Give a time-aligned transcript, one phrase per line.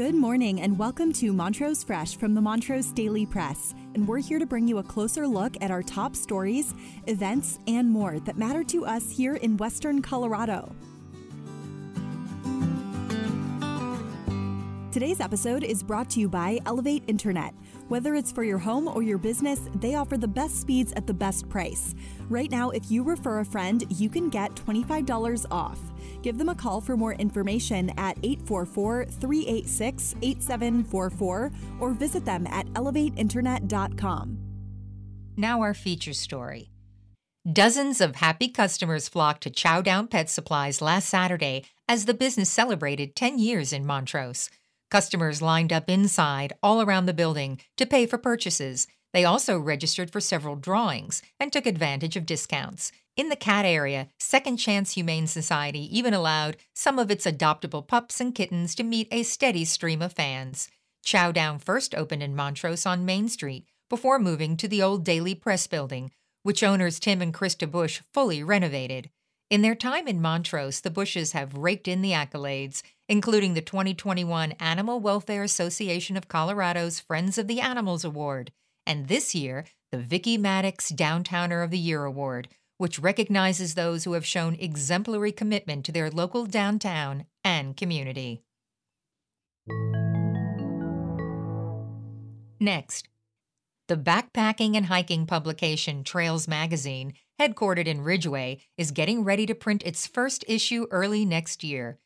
[0.00, 3.74] Good morning and welcome to Montrose Fresh from the Montrose Daily Press.
[3.94, 6.72] And we're here to bring you a closer look at our top stories,
[7.06, 10.74] events, and more that matter to us here in Western Colorado.
[14.92, 17.54] Today's episode is brought to you by Elevate Internet.
[17.86, 21.14] Whether it's for your home or your business, they offer the best speeds at the
[21.14, 21.94] best price.
[22.28, 25.78] Right now, if you refer a friend, you can get $25 off.
[26.22, 32.66] Give them a call for more information at 844 386 8744 or visit them at
[32.72, 34.38] elevateinternet.com.
[35.36, 36.72] Now, our feature story.
[37.50, 42.50] Dozens of happy customers flocked to Chow Down Pet Supplies last Saturday as the business
[42.50, 44.50] celebrated 10 years in Montrose.
[44.90, 48.88] Customers lined up inside, all around the building, to pay for purchases.
[49.12, 52.92] They also registered for several drawings and took advantage of discounts.
[53.16, 58.20] In the cat area, Second Chance Humane Society even allowed some of its adoptable pups
[58.20, 60.68] and kittens to meet a steady stream of fans.
[61.04, 65.34] Chow Down first opened in Montrose on Main Street before moving to the old Daily
[65.34, 66.10] Press building,
[66.42, 69.10] which owners Tim and Krista Bush fully renovated.
[69.50, 74.52] In their time in Montrose, the Bushes have raked in the accolades, including the 2021
[74.60, 78.52] Animal Welfare Association of Colorado's Friends of the Animals Award,
[78.86, 82.46] and this year, the Vicki Maddox Downtowner of the Year Award,
[82.78, 88.44] which recognizes those who have shown exemplary commitment to their local downtown and community.
[92.60, 93.08] Next,
[93.88, 99.82] the backpacking and hiking publication Trails Magazine, headquartered in Ridgway, is getting ready to print
[99.82, 101.98] its first issue early next year.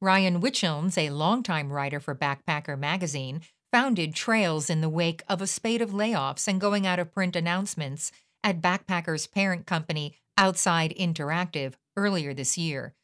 [0.00, 3.40] Ryan Wichelns, a longtime writer for Backpacker magazine,
[3.72, 7.34] founded Trails in the wake of a spate of layoffs and going out of print
[7.34, 8.12] announcements
[8.44, 12.94] at Backpacker's parent company, Outside Interactive, earlier this year.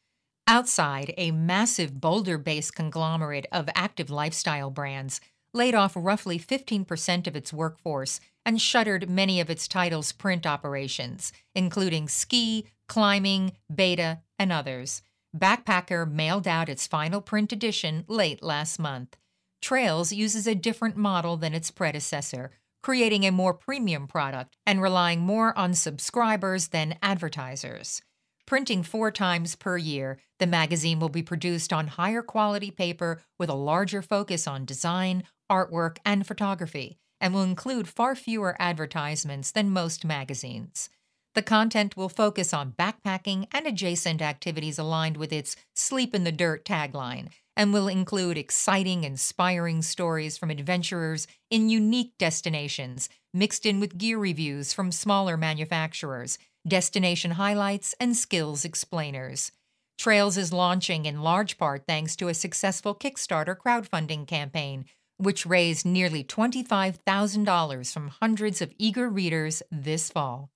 [0.47, 5.19] Outside, a massive Boulder based conglomerate of active lifestyle brands,
[5.53, 11.33] laid off roughly 15% of its workforce and shuttered many of its titles' print operations,
[11.53, 15.01] including ski, climbing, beta, and others.
[15.35, 19.17] Backpacker mailed out its final print edition late last month.
[19.61, 22.51] Trails uses a different model than its predecessor,
[22.81, 28.01] creating a more premium product and relying more on subscribers than advertisers.
[28.45, 33.49] Printing four times per year, the magazine will be produced on higher quality paper with
[33.49, 39.69] a larger focus on design, artwork, and photography, and will include far fewer advertisements than
[39.71, 40.89] most magazines.
[41.35, 46.31] The content will focus on backpacking and adjacent activities aligned with its Sleep in the
[46.31, 53.81] Dirt tagline and will include exciting, inspiring stories from adventurers in unique destinations, mixed in
[53.81, 59.51] with gear reviews from smaller manufacturers, destination highlights, and skills explainers.
[59.97, 64.85] Trails is launching in large part thanks to a successful Kickstarter crowdfunding campaign,
[65.17, 70.49] which raised nearly $25,000 from hundreds of eager readers this fall.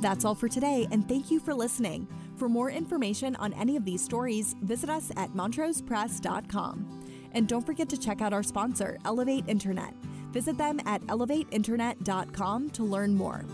[0.00, 2.06] That's all for today, and thank you for listening.
[2.36, 7.02] For more information on any of these stories, visit us at montrosepress.com.
[7.32, 9.94] And don't forget to check out our sponsor, Elevate Internet.
[10.32, 13.44] Visit them at elevateinternet.com to learn more.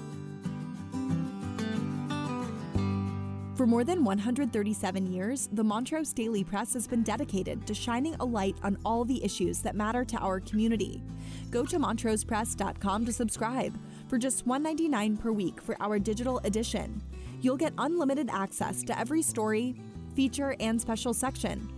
[3.55, 8.25] For more than 137 years, the Montrose Daily Press has been dedicated to shining a
[8.25, 11.03] light on all the issues that matter to our community.
[11.51, 13.79] Go to montrosepress.com to subscribe
[14.13, 17.01] for just $1.99 per week for our digital edition.
[17.41, 19.75] You'll get unlimited access to every story,
[20.15, 21.73] feature, and special section.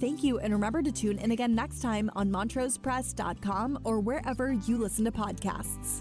[0.00, 4.78] Thank you, and remember to tune in again next time on montrosepress.com or wherever you
[4.78, 6.00] listen to podcasts.